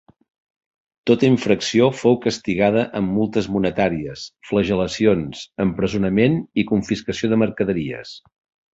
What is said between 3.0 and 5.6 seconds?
amb multes monetàries, flagel·lacions,